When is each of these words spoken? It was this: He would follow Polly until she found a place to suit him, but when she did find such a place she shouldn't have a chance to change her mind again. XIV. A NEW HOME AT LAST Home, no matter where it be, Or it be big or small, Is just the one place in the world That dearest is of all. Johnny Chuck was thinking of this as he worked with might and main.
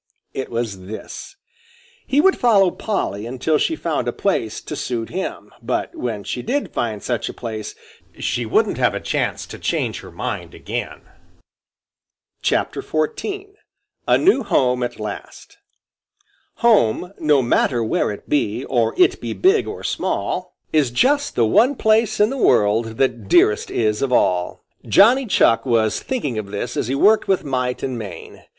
It 0.33 0.49
was 0.49 0.87
this: 0.87 1.35
He 2.07 2.19
would 2.21 2.35
follow 2.35 2.71
Polly 2.71 3.27
until 3.27 3.59
she 3.59 3.75
found 3.75 4.07
a 4.07 4.11
place 4.11 4.59
to 4.61 4.75
suit 4.75 5.09
him, 5.09 5.53
but 5.61 5.95
when 5.95 6.23
she 6.23 6.41
did 6.41 6.73
find 6.73 7.03
such 7.03 7.29
a 7.29 7.33
place 7.35 7.75
she 8.17 8.43
shouldn't 8.49 8.79
have 8.79 8.95
a 8.95 8.99
chance 8.99 9.45
to 9.45 9.59
change 9.59 9.99
her 9.99 10.09
mind 10.09 10.55
again. 10.55 11.01
XIV. 12.43 13.49
A 14.07 14.17
NEW 14.17 14.41
HOME 14.41 14.81
AT 14.81 14.99
LAST 14.99 15.59
Home, 16.55 17.13
no 17.19 17.43
matter 17.43 17.83
where 17.83 18.09
it 18.09 18.27
be, 18.27 18.65
Or 18.65 18.95
it 18.97 19.21
be 19.21 19.33
big 19.33 19.67
or 19.67 19.83
small, 19.83 20.55
Is 20.73 20.89
just 20.89 21.35
the 21.35 21.45
one 21.45 21.75
place 21.75 22.19
in 22.19 22.31
the 22.31 22.37
world 22.37 22.97
That 22.97 23.27
dearest 23.27 23.69
is 23.69 24.01
of 24.01 24.11
all. 24.11 24.63
Johnny 24.87 25.27
Chuck 25.27 25.63
was 25.63 25.99
thinking 25.99 26.39
of 26.39 26.49
this 26.49 26.75
as 26.75 26.87
he 26.87 26.95
worked 26.95 27.27
with 27.27 27.43
might 27.43 27.83
and 27.83 27.99
main. 27.99 28.41